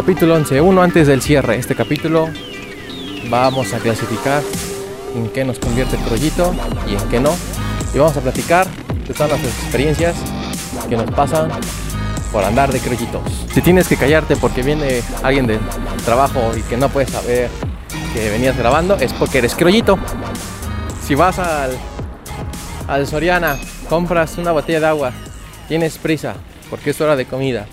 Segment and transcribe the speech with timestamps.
[0.00, 1.56] Capítulo 11, uno antes del cierre.
[1.56, 2.30] Este capítulo
[3.28, 4.42] vamos a clasificar
[5.14, 6.54] en qué nos convierte el crollito
[6.88, 7.34] y en qué no.
[7.92, 8.66] Y vamos a platicar
[9.06, 10.16] de todas las experiencias
[10.88, 11.50] que nos pasan
[12.32, 13.20] por andar de crollitos.
[13.52, 15.58] Si tienes que callarte porque viene alguien de
[16.06, 17.50] trabajo y que no puedes saber
[18.14, 19.98] que venías grabando, es porque eres crollito.
[21.06, 21.72] Si vas al,
[22.88, 25.12] al Soriana, compras una botella de agua,
[25.68, 26.36] tienes prisa
[26.70, 27.66] porque es hora de comida,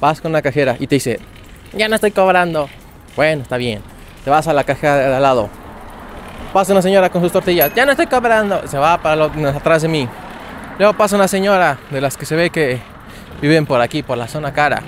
[0.00, 1.18] vas con la cajera y te dice,
[1.74, 2.68] ya no estoy cobrando.
[3.16, 3.82] Bueno, está bien.
[4.24, 5.48] Te vas a la caja de al lado.
[6.52, 7.72] Pasa una señora con sus tortillas.
[7.74, 8.66] Ya no estoy cobrando.
[8.66, 10.08] Se va para lo, atrás de mí.
[10.78, 12.80] Luego pasa una señora de las que se ve que
[13.40, 14.82] viven por aquí, por la zona cara.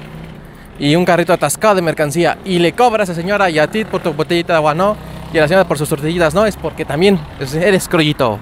[0.79, 2.39] Y un carrito atascado de mercancía.
[2.45, 4.97] Y le cobra a esa señora y a ti por tu botellita de agua no.
[5.33, 6.47] Y a la señora por sus tortillitas no.
[6.47, 7.19] Es porque también
[7.55, 8.39] eres crollito.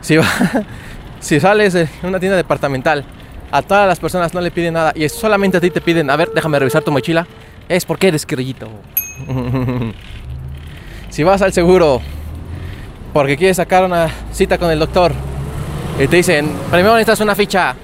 [0.00, 0.26] Si, va,
[1.20, 3.04] si sales de una tienda departamental
[3.52, 6.16] a todas las personas no le piden nada y solamente a ti te piden, a
[6.16, 7.26] ver, déjame revisar tu mochila,
[7.68, 8.68] es porque eres crillito.
[11.10, 12.00] si vas al seguro
[13.12, 15.12] porque quieres sacar una cita con el doctor
[16.00, 17.76] y te dicen, primero necesitas una ficha.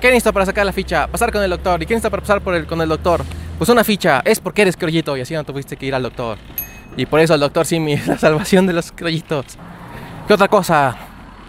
[0.00, 1.06] ¿Qué necesitas para sacar la ficha?
[1.06, 1.82] Pasar con el doctor.
[1.82, 3.24] ¿Y qué necesitas para pasar por el, con el doctor?
[3.56, 4.20] Pues una ficha.
[4.26, 6.36] Es porque eres criollito y así no tuviste que ir al doctor.
[6.98, 9.56] Y por eso el doctor Simi es la salvación de los criollitos.
[10.28, 10.94] ¿Qué otra cosa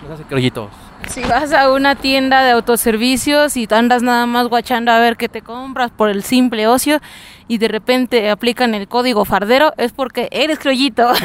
[0.03, 0.86] nos hace criollitos?
[1.07, 5.29] Si vas a una tienda de autoservicios y andas nada más guachando a ver qué
[5.29, 6.99] te compras por el simple ocio
[7.47, 11.11] y de repente aplican el código fardero, es porque eres criollito.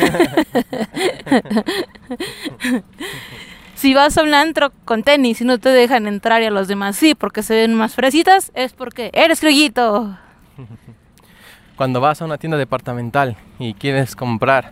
[3.75, 6.69] si vas a un antro con tenis y no te dejan entrar y a los
[6.69, 10.17] demás sí porque se ven más fresitas, es porque eres criollito.
[11.77, 14.71] Cuando vas a una tienda departamental y quieres comprar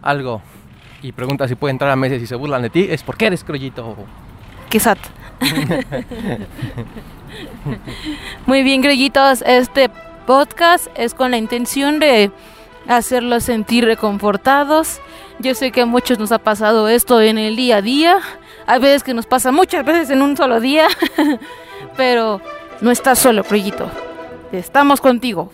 [0.00, 0.40] algo
[1.02, 3.44] y preguntas si puede entrar a meses y se burlan de ti, es porque eres
[3.44, 3.96] criollito.
[4.68, 4.98] Quizás.
[8.46, 9.42] Muy bien, Grellitos.
[9.46, 9.90] Este
[10.26, 12.30] podcast es con la intención de
[12.88, 15.00] hacerlos sentir reconfortados.
[15.38, 18.18] Yo sé que a muchos nos ha pasado esto en el día a día.
[18.66, 20.88] Hay veces que nos pasa muchas veces en un solo día.
[21.96, 22.40] Pero
[22.80, 23.90] no estás solo, Grellito.
[24.52, 25.50] Estamos contigo.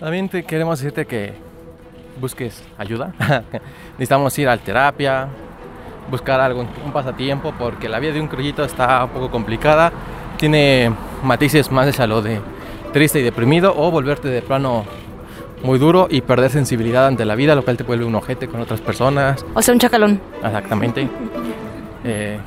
[0.00, 1.34] También te queremos decirte que
[2.20, 3.14] busques ayuda.
[3.92, 5.28] Necesitamos ir a terapia,
[6.10, 9.92] buscar algo, un pasatiempo, porque la vida de un crullito está un poco complicada.
[10.36, 12.40] Tiene matices más de salud de
[12.92, 14.84] triste y deprimido o volverte de plano
[15.62, 18.60] muy duro y perder sensibilidad ante la vida, lo cual te vuelve un ojete con
[18.60, 19.44] otras personas.
[19.54, 20.20] O sea, un chacalón.
[20.42, 21.08] Exactamente.
[22.04, 22.38] Eh,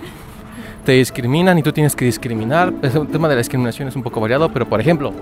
[0.85, 2.73] te discriminan y tú tienes que discriminar.
[2.81, 5.13] El tema de la discriminación es un poco variado, pero por ejemplo,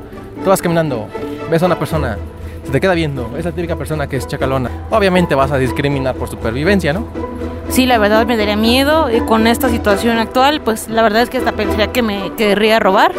[0.43, 1.07] tú vas caminando,
[1.49, 2.17] ves a una persona,
[2.63, 4.69] se te queda viendo, es la típica persona que es chacalona.
[4.91, 7.07] Obviamente vas a discriminar por supervivencia, ¿no?
[7.69, 9.09] Sí, la verdad me daría miedo.
[9.09, 12.79] Y con esta situación actual, pues la verdad es que hasta pensaría que me querría
[12.79, 13.11] robar.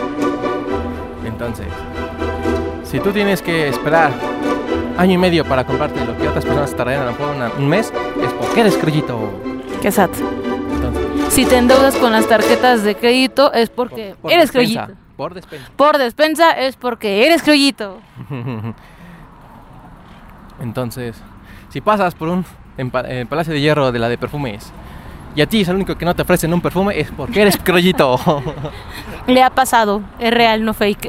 [1.25, 1.67] Entonces,
[2.85, 4.13] si tú tienes que esperar
[4.97, 7.93] año y medio para comprarte lo que otras personas tardarían a lo mejor un mes,
[8.23, 9.31] es porque eres creyito.
[9.81, 10.11] Qué sad.
[11.29, 15.71] si te endeudas con las tarjetas de crédito, es porque eres despensa, Por despensa.
[15.77, 17.99] Por despensa es porque eres creyito.
[20.61, 21.23] Entonces,
[21.69, 22.45] si pasas por un
[22.79, 24.73] en, el Palacio de Hierro de la de perfumes
[25.39, 27.57] y a ti es el único que no te ofrecen un perfume es porque eres
[27.59, 28.19] crollito.
[29.29, 31.09] Le ha pasado, es real, no fake.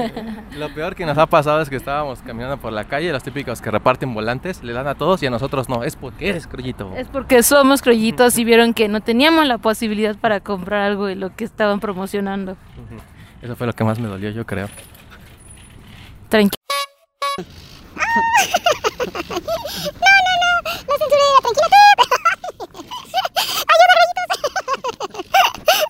[0.58, 3.62] Lo peor que nos ha pasado es que estábamos caminando por la calle, los típicos
[3.62, 6.92] que reparten volantes, le dan a todos y a nosotros no, es porque eres crollito.
[6.96, 11.14] Es porque somos crollitos y vieron que no teníamos la posibilidad para comprar algo de
[11.14, 12.58] lo que estaban promocionando.
[13.40, 14.68] Eso fue lo que más me dolió, yo creo.
[16.28, 16.58] Tranquilo.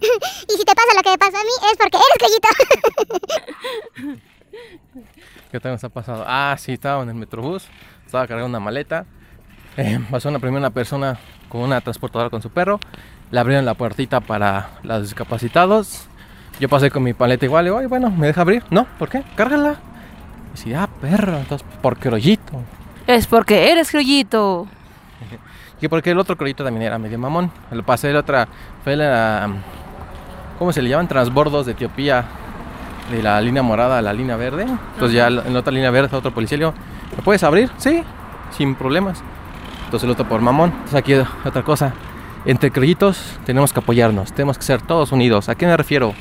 [0.48, 2.48] y si te pasa lo que me pasa a mí es porque eres creyito.
[5.50, 6.24] ¿Qué tal nos ha pasado?
[6.26, 7.66] Ah, sí, estaba en el metrobús,
[8.06, 9.04] estaba cargando una maleta.
[9.76, 11.18] Eh, pasó una primera persona
[11.48, 12.80] con una transportadora con su perro.
[13.30, 16.06] Le abrieron la puertita para los discapacitados.
[16.60, 17.66] Yo pasé con mi paleta igual.
[17.66, 18.62] Y digo, bueno, ¿me deja abrir?
[18.70, 19.22] No, ¿por qué?
[19.34, 19.76] Cárgala.
[20.54, 22.62] Y si, ah, perro, entonces, por crollito.
[23.06, 24.66] Es porque eres crollito.
[25.80, 27.50] y porque el otro crollito también era medio mamón.
[27.70, 28.48] Lo pasé la otra,
[28.84, 29.50] fue la,
[30.58, 31.08] ¿cómo se le llaman?
[31.08, 32.24] Transbordos de Etiopía,
[33.10, 34.66] de la línea morada a la línea verde.
[34.94, 37.70] Entonces ya en la otra línea verde otro policía le ¿me puedes abrir?
[37.76, 38.02] Sí,
[38.56, 39.22] sin problemas.
[39.84, 40.70] Entonces el otro por mamón.
[40.70, 41.14] Entonces aquí
[41.44, 41.92] otra cosa.
[42.44, 45.48] Entre crollitos tenemos que apoyarnos, tenemos que ser todos unidos.
[45.48, 46.14] ¿A qué me refiero?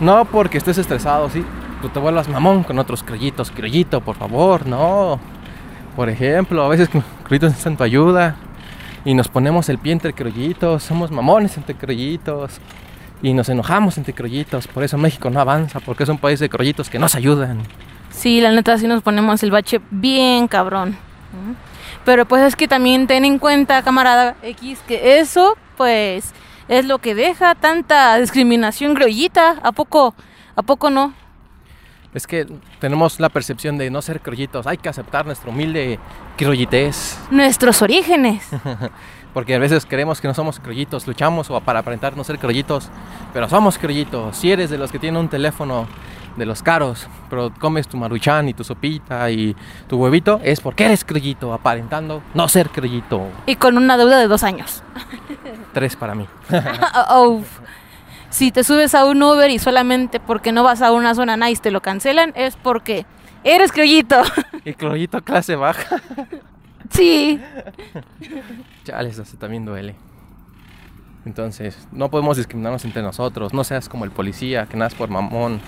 [0.00, 1.44] No porque estés estresado, sí,
[1.82, 5.18] tú te vuelvas mamón con otros crollitos, crollito, por favor, no.
[5.96, 6.88] Por ejemplo, a veces
[7.24, 8.36] crollitos necesitan tu ayuda
[9.08, 12.60] y nos ponemos el pie entre crollitos, somos mamones entre crollitos
[13.22, 14.68] y nos enojamos entre crollitos.
[14.68, 17.62] Por eso México no avanza, porque es un país de crollitos que nos ayudan.
[18.10, 20.98] Sí, la neta, sí nos ponemos el bache bien cabrón.
[22.04, 26.34] Pero pues es que también ten en cuenta, camarada X, que eso, pues,
[26.68, 29.56] es lo que deja tanta discriminación criollita.
[29.62, 30.14] ¿A poco,
[30.54, 31.14] a poco no?
[32.14, 32.46] Es que
[32.80, 34.66] tenemos la percepción de no ser criollitos.
[34.66, 35.98] Hay que aceptar nuestra humilde
[36.36, 37.18] criollitez.
[37.30, 38.48] Nuestros orígenes.
[39.34, 42.88] Porque a veces creemos que no somos criollitos, luchamos o para aparentar no ser criollitos,
[43.32, 44.36] pero somos criollitos.
[44.36, 45.86] Si eres de los que tienen un teléfono
[46.36, 49.54] de los caros, pero comes tu maruchan y tu sopita y
[49.86, 53.26] tu huevito, es porque eres criollito, aparentando no ser criollito.
[53.46, 54.82] Y con una deuda de dos años.
[55.74, 56.26] Tres para mí.
[57.10, 57.42] Oh,
[58.30, 61.62] si te subes a un Uber y solamente porque no vas a una zona nice
[61.62, 63.06] te lo cancelan, es porque
[63.44, 64.22] eres criollito.
[64.64, 66.02] Y criollito clase baja.
[66.90, 67.40] sí.
[68.84, 69.94] Chale, eso también duele.
[71.24, 73.52] Entonces, no podemos discriminarnos entre nosotros.
[73.52, 75.60] No seas como el policía que nace por mamón.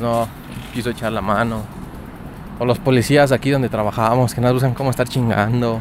[0.00, 0.28] No
[0.72, 1.62] quiso echar la mano.
[2.58, 5.78] O los policías aquí donde trabajamos que nos buscan cómo estar chingando.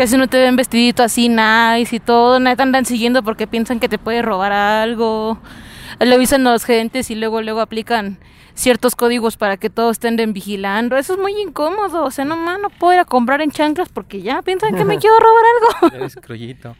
[0.00, 3.80] Que si no te ven vestidito así nice y todo, te andan siguiendo porque piensan
[3.80, 5.36] que te puede robar algo.
[5.98, 8.16] Lo avisan los gentes y luego luego aplican
[8.54, 10.96] ciertos códigos para que todos estén vigilando.
[10.96, 12.02] Eso es muy incómodo.
[12.02, 14.86] O sea, no más no puedo ir a comprar en chanclas porque ya piensan que
[14.86, 15.44] me quiero robar
[15.84, 15.96] algo.
[15.96, 16.76] Eres crullito.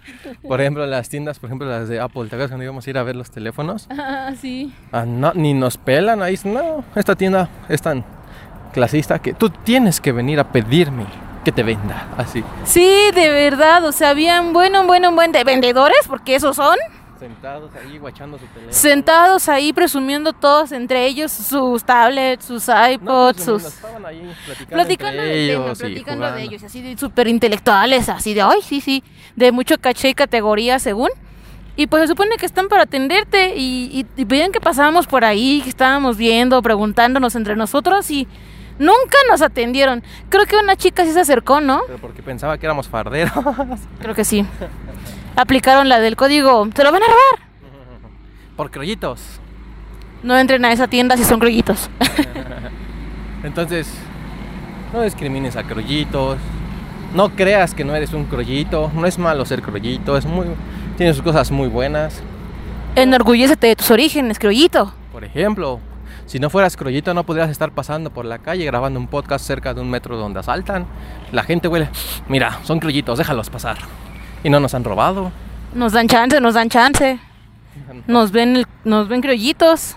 [0.49, 2.96] Por ejemplo, las tiendas, por ejemplo, las de Apple, ¿te acuerdas cuando íbamos a ir
[2.96, 3.87] a ver los teléfonos?
[4.00, 4.73] Ah, sí.
[4.93, 6.38] Ah, no, ni nos pelan ahí.
[6.44, 8.02] No, esta tienda es tan
[8.73, 11.05] clasista que tú tienes que venir a pedirme
[11.44, 12.44] que te venda, así.
[12.64, 16.76] Sí, de verdad, o sea, habían bueno, bueno, buen de vendedores, porque esos son.
[17.19, 18.72] Sentados ahí guachando su teléfono.
[18.72, 23.64] Sentados ahí presumiendo todos entre ellos sus tablets, sus iPods, No, sus...
[23.64, 28.40] Estaban ahí platicando, Platicando tema, ellos platicando de ellos, así de súper intelectuales, así de,
[28.40, 29.04] ay, sí, sí,
[29.37, 31.10] de mucho caché y categoría según.
[31.76, 35.25] Y pues se supone que están para atenderte y, y, y veían que pasábamos por
[35.25, 38.26] ahí, que estábamos viendo, preguntándonos entre nosotros y
[38.81, 40.03] nunca nos atendieron.
[40.29, 41.82] Creo que una chica sí se acercó, ¿no?
[41.87, 43.32] Pero porque pensaba que éramos farderos.
[44.00, 44.44] Creo que sí.
[45.37, 47.50] Aplicaron la del código, ¿se lo van a robar?
[48.56, 49.41] Por crollitos.
[50.23, 51.88] No entren a esa tienda si son grullitos.
[53.44, 53.88] Entonces,
[54.93, 56.38] no discrimines a crollitos.
[57.15, 58.91] No creas que no eres un crollito.
[58.94, 60.17] No es malo ser crollito.
[60.17, 60.47] Es muy,
[60.97, 62.23] tiene sus cosas muy buenas.
[62.97, 64.93] Enorgullécete de tus orígenes, criollito.
[65.12, 65.81] Por ejemplo,
[66.27, 69.75] si no fueras crollito no podrías estar pasando por la calle grabando un podcast cerca
[69.75, 70.87] de un metro donde asaltan.
[71.33, 71.89] La gente huele,
[72.29, 73.79] mira, son crollitos, déjalos pasar.
[74.43, 75.33] Y no nos han robado.
[75.75, 77.19] Nos dan chance, nos dan chance.
[78.07, 79.97] Nos ven, nos ven criollitos.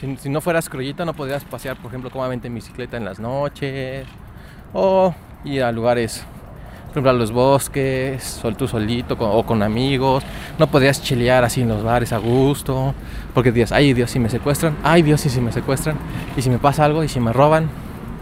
[0.00, 3.18] Si, si no fueras crollito no podrías pasear, por ejemplo, cómodamente en bicicleta en las
[3.18, 4.06] noches.
[4.72, 6.24] O ir a lugares,
[6.90, 10.22] por ejemplo, a los bosques, sol tú solito con- o con amigos.
[10.58, 12.94] No podrías chilear así en los bares a gusto.
[13.34, 14.76] Porque dices, ay Dios, si me secuestran.
[14.82, 15.96] Ay Dios, y si me secuestran.
[16.36, 17.68] Y si me pasa algo, y si me roban.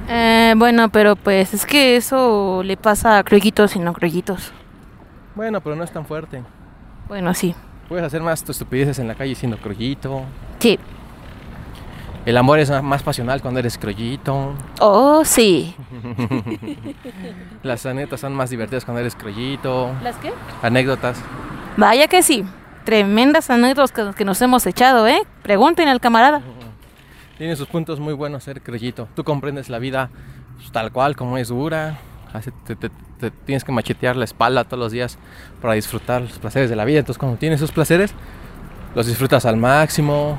[0.09, 4.53] Eh, bueno, pero pues es que eso le pasa a criollitos y no criollitos.
[5.35, 6.43] Bueno, pero no es tan fuerte.
[7.09, 7.55] Bueno, sí.
[7.88, 10.23] Puedes hacer más tus estupideces en la calle siendo crollito.
[10.59, 10.79] Sí.
[12.29, 14.53] El amor es más pasional cuando eres crollito.
[14.81, 15.75] Oh, sí.
[17.63, 19.93] Las anécdotas son más divertidas cuando eres crollito.
[20.02, 20.33] ¿Las qué?
[20.62, 21.19] Anécdotas.
[21.79, 22.45] Vaya que sí.
[22.85, 25.23] Tremendas anécdotas que, que nos hemos echado, ¿eh?
[25.43, 26.43] Pregunten al camarada.
[27.38, 29.09] Tiene sus puntos muy buenos ser crollito.
[29.14, 30.11] Tú comprendes la vida
[30.59, 31.97] pues, tal cual como es dura.
[32.35, 35.19] Hace- te, te- te tienes que machetear la espalda todos los días
[35.62, 36.99] para disfrutar los placeres de la vida.
[36.99, 38.12] Entonces cuando tienes esos placeres,
[38.95, 40.37] los disfrutas al máximo.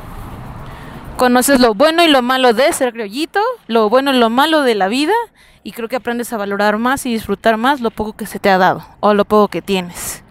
[1.19, 4.73] Conoces lo bueno y lo malo de ser criollito, lo bueno y lo malo de
[4.73, 5.11] la vida,
[5.63, 8.49] y creo que aprendes a valorar más y disfrutar más lo poco que se te
[8.49, 10.23] ha dado o lo poco que tienes.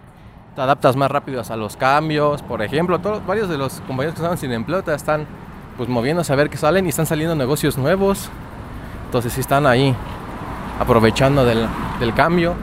[0.56, 2.40] Te adaptas más rápido a los cambios.
[2.40, 5.26] Por ejemplo, todos, varios de los compañeros que estaban sin empleo te están
[5.76, 8.30] pues moviéndose a ver qué salen y están saliendo negocios nuevos.
[9.04, 9.94] Entonces sí están ahí
[10.80, 11.66] aprovechando del,
[12.00, 12.54] del cambio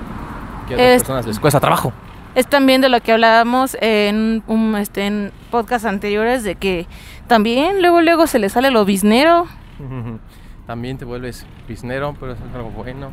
[0.68, 1.94] que a otras Es- personas les cuesta trabajo.
[2.36, 6.86] Es también de lo que hablábamos en un este, en podcasts anteriores de que
[7.28, 9.48] también luego luego se le sale lo biznero.
[10.68, 13.12] También te vuelves biznero, pero es algo bueno.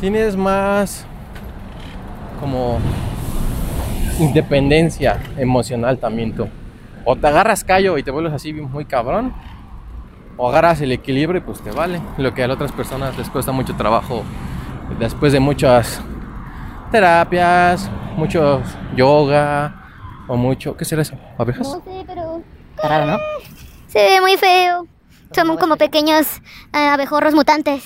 [0.00, 1.06] Tienes más
[2.40, 2.80] como
[4.18, 6.48] independencia emocional también tú.
[7.04, 9.32] O te agarras callo y te vuelves así muy cabrón.
[10.36, 12.00] O agarras el equilibrio y pues te vale.
[12.18, 14.24] Lo que a las otras personas les cuesta mucho trabajo
[14.98, 16.02] después de muchas
[16.90, 17.88] terapias,
[18.20, 18.62] mucho
[18.94, 19.74] yoga
[20.28, 20.76] o mucho...
[20.76, 21.16] ¿Qué será eso?
[21.38, 21.66] ¿Abejas?
[21.66, 22.42] No sé, pero
[22.82, 23.18] Raro, ¿no?
[23.88, 24.86] se ve muy feo.
[25.34, 26.26] Son como pequeños
[26.72, 27.82] eh, abejorros mutantes.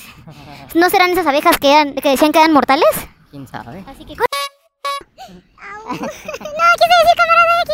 [0.75, 2.89] ¿No serán esas abejas que, eran, que decían que eran mortales?
[3.31, 3.85] ¿Quién sabe?
[3.87, 4.15] Así que...
[5.85, 7.73] No, quise decir camarada X.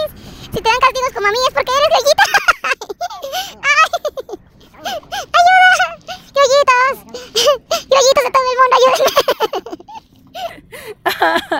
[0.52, 2.24] Si te dan castigos como a mí es porque eres gallita.
[3.70, 3.88] Ay.
[6.40, 6.76] ¡Ayuda!
[7.32, 9.10] Criollitos de todo el mundo, ayúdenme.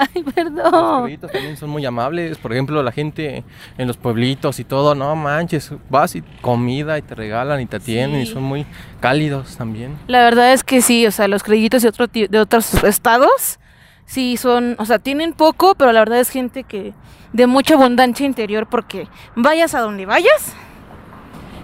[0.01, 0.19] Ay,
[0.51, 1.07] Los perdón.
[1.07, 2.39] criollitos también son muy amables.
[2.39, 3.45] Por ejemplo, la gente
[3.79, 7.77] en los pueblitos y todo, no manches, vas y comida y te regalan y te
[7.77, 8.67] atienden y son muy
[9.01, 9.99] cálidos también.
[10.07, 13.59] La verdad es que sí, o sea, los creyentes de, otro, de otros estados,
[14.07, 16.93] sí son, o sea, tienen poco, pero la verdad es gente que
[17.33, 20.55] de mucha abundancia interior porque vayas a donde vayas,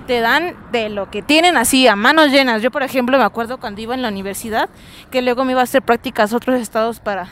[0.06, 2.62] te dan de lo que tienen así a manos llenas.
[2.62, 4.68] Yo, por ejemplo, me acuerdo cuando iba en la universidad,
[5.10, 7.28] que luego me iba a hacer prácticas a otros estados para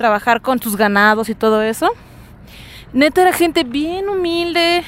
[0.00, 1.90] trabajar con sus ganados y todo eso.
[2.94, 4.82] Neta era gente bien humilde,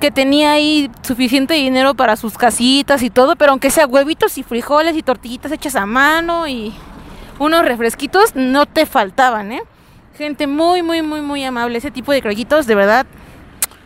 [0.00, 4.42] que tenía ahí suficiente dinero para sus casitas y todo, pero aunque sea huevitos y
[4.42, 6.74] frijoles y tortillitas hechas a mano y
[7.38, 9.62] unos refresquitos, no te faltaban, ¿eh?
[10.16, 11.78] Gente muy, muy, muy, muy amable.
[11.78, 13.06] Ese tipo de crollitos, de verdad,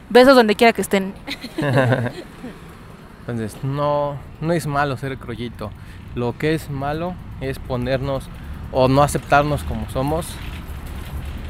[0.08, 1.12] besos donde quiera que estén.
[3.20, 5.70] Entonces, no, no es malo ser crollito.
[6.14, 8.30] Lo que es malo es ponernos
[8.72, 10.26] o no aceptarnos como somos.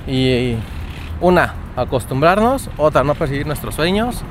[0.07, 0.57] Y
[1.21, 2.69] una, acostumbrarnos.
[2.77, 4.23] Otra, no perseguir nuestros sueños.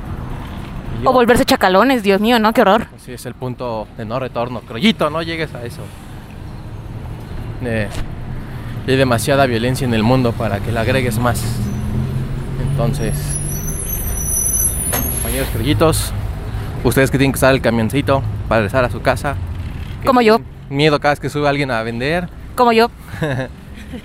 [1.04, 2.54] O volverse chacalones, Dios mío, ¿no?
[2.54, 2.88] Qué horror.
[2.96, 4.62] Así es el punto de no retorno.
[4.62, 5.82] Crollito, no llegues a eso.
[7.64, 7.88] Eh,
[8.88, 11.42] hay demasiada violencia en el mundo para que le agregues más.
[12.62, 13.16] Entonces,
[15.16, 16.14] compañeros crollitos,
[16.84, 19.36] ustedes que tienen que usar el camioncito para regresar a su casa.
[20.06, 20.40] Como yo.
[20.70, 22.30] Miedo cada vez que sube alguien a vender.
[22.56, 22.90] Como yo.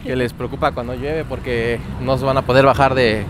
[0.03, 3.25] Que les preocupa cuando llueve porque no se van a poder bajar de,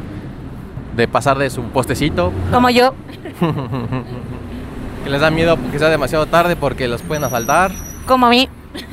[0.97, 2.33] de pasar de su postecito.
[2.51, 2.95] Como yo.
[5.05, 7.71] Que les da miedo que sea demasiado tarde porque los pueden asaltar.
[8.07, 8.49] Como a mí.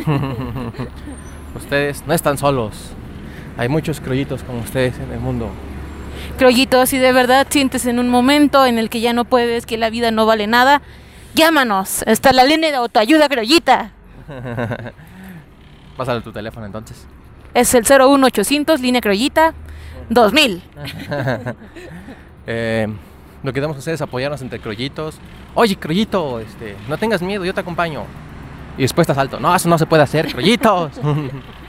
[1.55, 2.91] Ustedes no están solos.
[3.57, 5.49] Hay muchos crollitos como ustedes en el mundo.
[6.37, 9.77] Crollito, si de verdad sientes en un momento en el que ya no puedes, que
[9.77, 10.81] la vida no vale nada,
[11.35, 12.03] llámanos.
[12.07, 13.91] Está la línea de autoayuda, Crollita.
[15.97, 17.05] Pásale tu teléfono entonces.
[17.53, 19.53] Es el 01800, línea Crollita,
[20.09, 20.63] 2000.
[22.45, 22.89] Eh,
[23.41, 25.17] lo que debemos hacer es apoyarnos entre crollitos.
[25.55, 28.03] Oye, crollito, este, no tengas miedo, yo te acompaño.
[28.77, 29.39] Y después te asalto.
[29.39, 30.99] No, eso no se puede hacer, crollitos.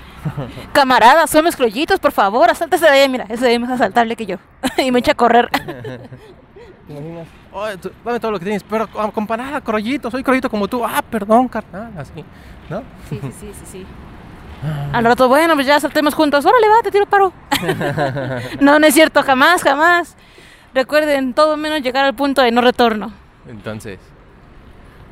[0.73, 3.09] Camaradas, somos crollitos, por favor, asáltese de ahí.
[3.09, 4.39] Mira, ese es más asaltable que yo.
[4.79, 5.49] y me echa a correr.
[5.51, 7.29] ¿Te imaginas?
[7.53, 10.85] Oye, tú, dame todo lo que tienes, pero ah, comparada, crollito, soy crollito como tú.
[10.85, 12.25] Ah, perdón, carnal, así,
[12.69, 12.83] ¿no?
[13.09, 13.87] sí, sí, sí, sí, sí.
[14.93, 16.45] Al rato, bueno, pues ya saltemos juntos.
[16.45, 17.33] Órale, va, te tiro paro.
[18.61, 20.17] no, no es cierto, jamás, jamás.
[20.75, 23.13] Recuerden, todo menos llegar al punto de no retorno.
[23.49, 23.99] Entonces,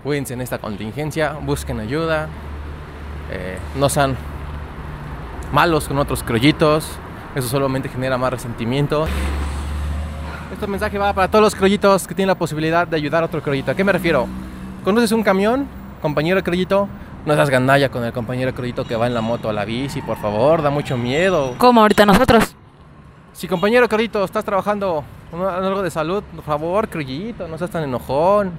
[0.02, 2.28] cuídense en esta contingencia, busquen ayuda,
[3.30, 4.16] eh, no sean
[5.52, 6.98] malos con otros crollitos,
[7.34, 9.06] eso solamente genera más resentimiento.
[10.52, 13.42] Este mensaje va para todos los crollitos que tienen la posibilidad de ayudar a otro
[13.42, 13.70] crollito.
[13.70, 14.26] ¿A qué me refiero?
[14.84, 15.66] ¿Conoces un camión,
[16.00, 16.88] compañero crollito?
[17.24, 20.02] No seas gandalla con el compañero crollito que va en la moto a la bici,
[20.02, 21.54] por favor, da mucho miedo.
[21.56, 22.56] Como ahorita nosotros.
[23.32, 27.84] Si compañero crollito estás trabajando en algo de salud, por favor, crollito, no seas tan
[27.84, 28.52] enojón.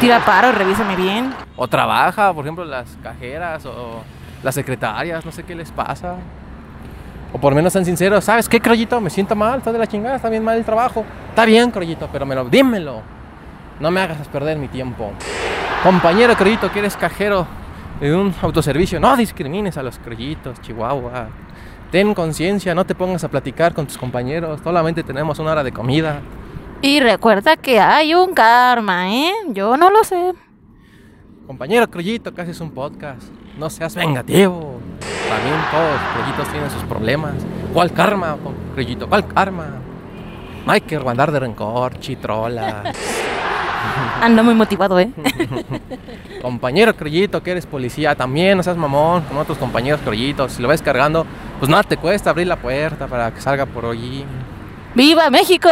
[0.00, 1.34] Tira paro, revísame bien.
[1.56, 4.02] O trabaja, por ejemplo, las cajeras o
[4.42, 6.16] las secretarias, no sé qué les pasa.
[7.32, 9.00] O por menos sean sinceros, ¿sabes qué, Crollito?
[9.00, 11.06] Me siento mal, está de la chingada, está bien mal el trabajo.
[11.30, 13.00] Está bien, Crollito, pero me lo, dímelo.
[13.78, 15.10] No me hagas perder mi tiempo.
[15.82, 17.46] Compañero Crollito, que eres cajero
[18.00, 21.28] de un autoservicio, no discrimines a los Crollitos, Chihuahua.
[21.90, 25.72] Ten conciencia, no te pongas a platicar con tus compañeros, solamente tenemos una hora de
[25.72, 26.20] comida.
[26.82, 29.32] Y recuerda que hay un karma, ¿eh?
[29.48, 30.32] Yo no lo sé.
[31.46, 33.22] Compañero Crollito, que haces un podcast,
[33.58, 34.80] no seas vengativo.
[35.28, 37.34] También todos los Crollitos tienen sus problemas.
[37.74, 38.36] ¿Cuál karma,
[38.74, 39.08] Crollito?
[39.08, 39.82] ¿Cuál karma?
[40.66, 42.82] No hay que guardar de rencor, chitrola.
[44.20, 45.10] Ando muy motivado, ¿eh?
[46.42, 50.52] Compañero Crollito, que eres policía, también no seas mamón con otros compañeros Crollitos.
[50.52, 51.26] Si lo ves cargando,
[51.58, 54.24] pues nada te cuesta abrir la puerta para que salga por allí.
[54.94, 55.68] ¡Viva México!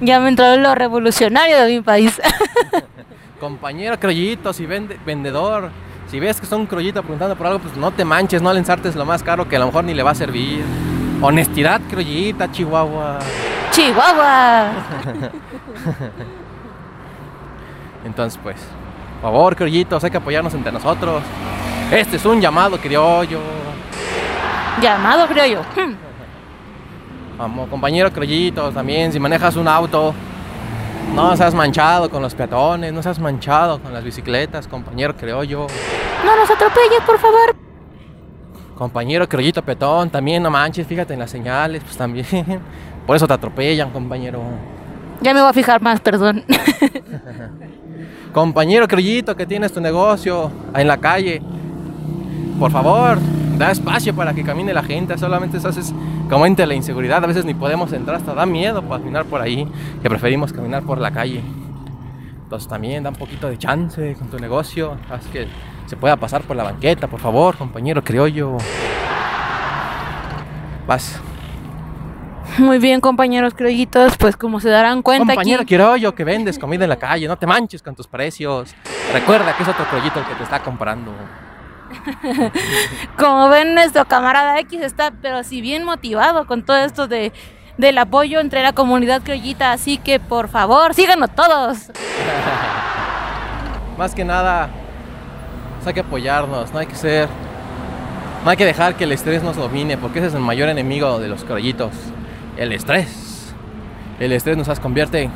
[0.00, 2.20] ya me entró lo revolucionario de mi país.
[3.40, 5.70] Compañero Crollito, si vende, vendedor,
[6.08, 8.60] si ves que son un Crollito preguntando por algo, pues no te manches, no le
[8.60, 10.64] ensartes lo más caro que a lo mejor ni le va a servir.
[11.20, 13.18] Honestidad, Crollita, Chihuahua.
[13.72, 14.70] Chihuahua.
[18.04, 18.56] Entonces, pues,
[19.20, 21.22] por favor, Crollitos, hay que apoyarnos entre nosotros.
[21.90, 23.40] Este es un llamado criollo.
[24.80, 25.26] Llamado.
[25.26, 25.94] Hmm.
[27.36, 30.14] Vamos, compañero Crollitos, también, si manejas un auto,
[31.14, 35.66] no seas manchado con los peatones, no seas manchado con las bicicletas, compañero criollo.
[36.24, 37.54] No nos atropelles, por favor.
[38.74, 42.60] Compañero Crollito Petón, también no manches, fíjate en las señales, pues también.
[43.06, 44.42] Por eso te atropellan, compañero.
[45.22, 46.44] Ya me voy a fijar más, perdón.
[48.32, 51.40] Compañero criollito que tienes tu negocio en la calle,
[52.58, 53.18] por favor,
[53.58, 55.16] da espacio para que camine la gente.
[55.18, 55.94] Solamente eso es
[56.28, 57.22] como entre la inseguridad.
[57.24, 59.66] A veces ni podemos entrar, hasta da miedo para caminar por ahí,
[60.02, 61.42] que preferimos caminar por la calle.
[62.42, 64.96] Entonces también da un poquito de chance con tu negocio.
[65.10, 65.48] Haz que
[65.86, 68.58] se pueda pasar por la banqueta, por favor, compañero criollo.
[70.86, 71.20] Vas.
[72.58, 75.74] Muy bien, compañeros criollitos, pues como se darán cuenta Compañero aquí...
[75.74, 78.74] criollo que vendes comida en la calle, no te manches con tus precios.
[79.12, 81.12] Recuerda que es otro criollito el que te está comprando.
[83.18, 87.32] Como ven, nuestro camarada X está, pero si bien motivado con todo esto de,
[87.78, 89.72] del apoyo entre la comunidad criollita.
[89.72, 91.78] Así que, por favor, síganos todos.
[93.98, 94.68] Más que nada,
[95.76, 97.28] pues hay que apoyarnos, no hay que ser.
[98.44, 101.18] No hay que dejar que el estrés nos domine, porque ese es el mayor enemigo
[101.18, 101.92] de los criollitos.
[102.56, 103.54] El estrés.
[104.20, 105.28] El estrés nos convierte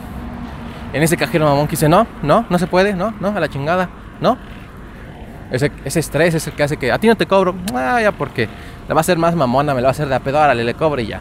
[0.93, 3.49] en ese cajero mamón que dice: No, no, no se puede, no, no, a la
[3.49, 3.89] chingada,
[4.21, 4.39] no.
[5.51, 8.13] Ese, ese estrés es el que hace que a ti no te cobro, ah, ya
[8.13, 8.49] porque
[8.89, 10.63] le va a ser más mamona, me lo va a hacer de a pedo, órale,
[10.65, 11.21] le cobro y ya.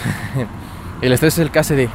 [1.02, 1.88] el estrés es el que hace de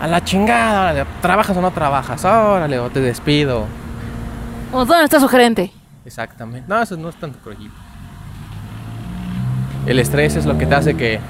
[0.00, 3.66] a la chingada, órale, trabajas o no trabajas, órale, o te despido.
[4.72, 5.72] ¿O ¿Dónde está su gerente?
[6.04, 6.64] Exactamente.
[6.66, 7.74] No, eso no es tanto crojito.
[9.86, 11.20] El estrés es lo que te hace que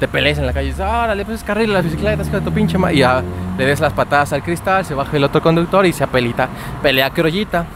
[0.00, 0.66] te pelees en la calle.
[0.66, 2.92] Dices, órale, pues carril la bicicleta, es que tu pinche ma-".
[2.92, 3.22] Y ya
[3.56, 6.48] le des las patadas al cristal, se baja el otro conductor y se apelita,
[6.82, 7.66] pelea crollita.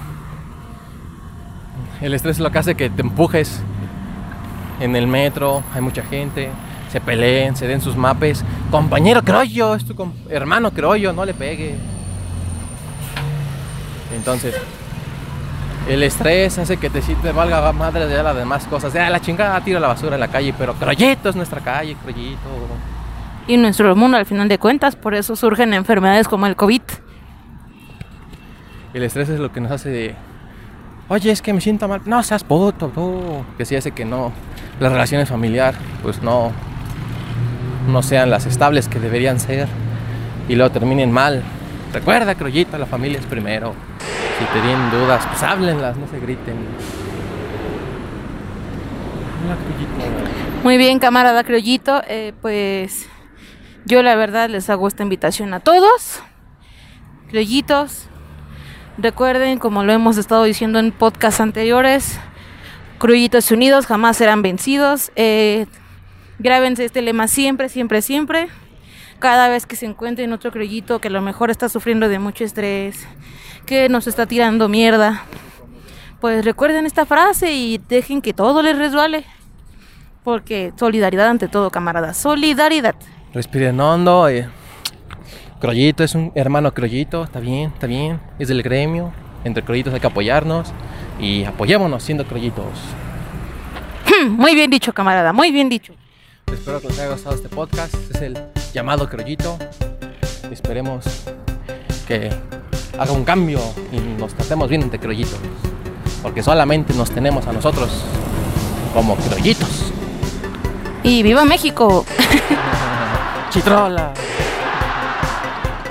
[2.00, 3.60] El estrés es lo que hace que te empujes
[4.80, 6.50] en el metro, hay mucha gente,
[6.92, 8.44] se peleen, se den sus mapes.
[8.70, 11.74] Compañero crollo, es tu com- hermano crollo, no le pegue.
[14.14, 14.54] Entonces,
[15.88, 18.92] el estrés hace que te, te valga madre de las demás cosas.
[18.92, 22.38] Ya la chingada, tira la basura en la calle, pero Crollito es nuestra calle, Crollito.
[23.49, 26.82] Y nuestro mundo, al final de cuentas, por eso surgen enfermedades como el COVID.
[28.92, 30.14] El estrés es lo que nos hace de,
[31.08, 32.02] oye, es que me siento mal.
[32.04, 32.92] No seas puto.
[33.56, 34.32] Que sí hace que no,
[34.80, 36.52] las relaciones familiares, pues no,
[37.88, 39.69] no sean las estables que deberían ser
[40.49, 41.42] y luego terminen mal.
[41.92, 43.75] Recuerda, Crollito, la familia es primero.
[44.38, 46.56] Si te tienen dudas, pues háblenlas, no se griten.
[50.62, 53.06] Muy bien, camarada Criollito, eh, pues
[53.84, 56.21] yo la verdad les hago esta invitación a todos.
[57.28, 58.08] Criollitos,
[58.99, 62.19] recuerden, como lo hemos estado diciendo en podcasts anteriores,
[62.99, 65.13] Criollitos unidos jamás serán vencidos.
[65.17, 65.67] Eh,
[66.39, 68.49] grábense este lema siempre, siempre, siempre.
[69.19, 72.45] Cada vez que se encuentren otro criollito que a lo mejor está sufriendo de mucho
[72.45, 73.06] estrés,
[73.65, 75.25] que nos está tirando mierda,
[76.21, 79.25] pues recuerden esta frase y dejen que todo les resbale.
[80.25, 82.15] Porque solidaridad ante todo, camarada.
[82.15, 82.97] Solidaridad.
[83.32, 84.28] Respiren hondo.
[85.60, 88.21] Crollito es un hermano Crollito, está bien, está bien.
[88.38, 89.12] Es del gremio.
[89.42, 90.73] Entre Crollitos hay que apoyarnos.
[91.19, 92.66] Y apoyémonos siendo Crollitos.
[94.28, 95.32] Muy bien dicho, camarada.
[95.32, 95.95] Muy bien dicho.
[96.52, 97.95] Espero que les haya gustado este podcast.
[97.95, 98.38] Este es el
[98.75, 99.58] llamado Crollito.
[100.50, 101.04] Esperemos
[102.06, 102.30] que
[102.99, 103.60] haga un cambio
[103.92, 105.38] y nos tratemos bien entre Crollitos.
[106.23, 108.04] Porque solamente nos tenemos a nosotros
[108.92, 109.90] como Crollitos.
[111.02, 112.04] Y viva México.
[113.50, 114.12] Chitrola.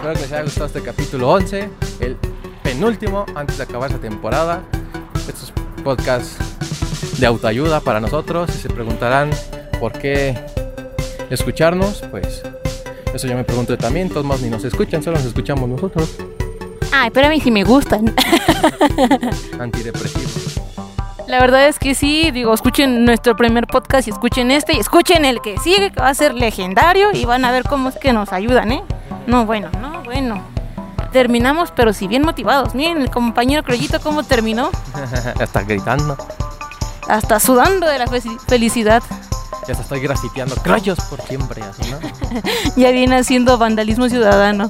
[0.06, 2.16] Espero que les haya gustado este capítulo 11, el
[2.62, 4.62] penúltimo antes de acabar esta temporada.
[5.28, 5.52] Estos
[5.84, 6.38] podcasts
[7.18, 8.52] de autoayuda para nosotros.
[8.52, 9.32] Si se preguntarán
[9.80, 10.38] por qué
[11.32, 12.44] escucharnos, pues
[13.16, 14.10] eso yo me pregunto también.
[14.10, 16.18] Todos más ni nos escuchan, solo nos escuchamos nosotros.
[16.92, 18.14] Ay, pero a mí sí me gustan.
[19.60, 20.62] Antidepresivos.
[21.28, 25.26] La verdad es que sí, digo, escuchen nuestro primer podcast y escuchen este y escuchen
[25.26, 28.14] el que sigue, que va a ser legendario y van a ver cómo es que
[28.14, 28.84] nos ayudan, ¿eh?
[29.28, 30.42] No, bueno, no, bueno.
[31.12, 32.74] Terminamos, pero si bien motivados.
[32.76, 34.70] Miren, el compañero Crollito cómo terminó.
[35.40, 36.18] Está gritando.
[37.08, 39.02] Hasta sudando de la fe- felicidad.
[39.68, 40.56] Ya se estoy grafiteando.
[40.58, 42.00] Crollos por siempre, así, ¿no?
[42.76, 44.70] Ya viene haciendo vandalismo ciudadano.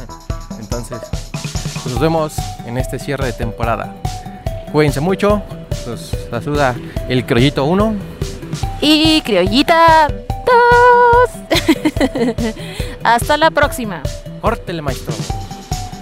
[0.60, 0.98] Entonces,
[1.82, 2.34] pues nos vemos
[2.66, 3.94] en este cierre de temporada.
[4.72, 5.42] Cuídense mucho.
[5.86, 6.74] Los saluda
[7.08, 7.94] el Crollito 1.
[8.82, 10.08] Y criollita
[12.14, 12.44] 2.
[13.04, 14.02] Hasta la próxima.
[14.40, 15.14] Córtele, maestro.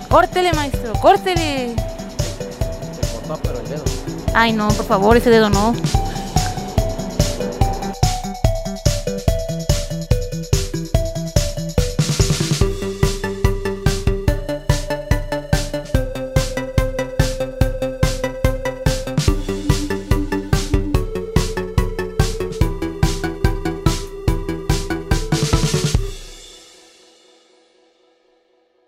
[0.08, 1.74] Córtele, maestro, córtele.
[1.74, 3.84] Se cortó, pero el dedo.
[4.34, 5.74] Ay, no, por favor, ese dedo no.